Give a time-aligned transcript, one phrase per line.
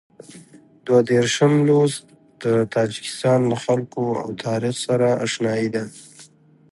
[0.85, 2.03] دوه دېرشم لوست
[2.43, 5.83] د تاجکستان له خلکو او تاریخ سره اشنايي ده.